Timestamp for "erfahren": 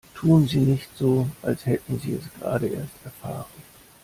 3.05-3.45